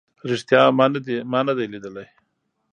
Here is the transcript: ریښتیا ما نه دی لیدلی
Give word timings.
ریښتیا 0.29 0.61
ما 1.31 1.35
نه 1.47 1.53
دی 1.59 1.65
لیدلی 1.73 2.07